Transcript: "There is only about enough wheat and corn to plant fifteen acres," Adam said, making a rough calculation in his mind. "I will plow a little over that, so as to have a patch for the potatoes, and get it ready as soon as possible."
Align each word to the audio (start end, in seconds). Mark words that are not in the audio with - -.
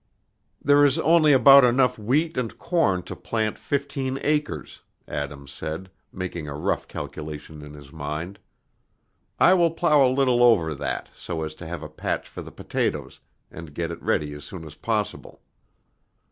"There 0.59 0.83
is 0.83 0.97
only 0.97 1.31
about 1.31 1.63
enough 1.63 1.99
wheat 1.99 2.35
and 2.35 2.57
corn 2.57 3.03
to 3.03 3.15
plant 3.15 3.59
fifteen 3.59 4.17
acres," 4.23 4.81
Adam 5.07 5.47
said, 5.47 5.91
making 6.11 6.47
a 6.47 6.55
rough 6.57 6.87
calculation 6.87 7.61
in 7.61 7.75
his 7.75 7.93
mind. 7.93 8.39
"I 9.39 9.53
will 9.53 9.69
plow 9.69 10.03
a 10.03 10.09
little 10.09 10.41
over 10.41 10.73
that, 10.73 11.09
so 11.13 11.43
as 11.43 11.53
to 11.53 11.67
have 11.67 11.83
a 11.83 11.87
patch 11.87 12.27
for 12.27 12.41
the 12.41 12.51
potatoes, 12.51 13.19
and 13.51 13.75
get 13.75 13.91
it 13.91 14.01
ready 14.01 14.33
as 14.33 14.43
soon 14.43 14.65
as 14.65 14.73
possible." 14.73 15.43